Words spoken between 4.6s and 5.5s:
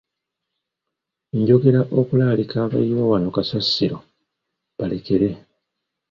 balekere.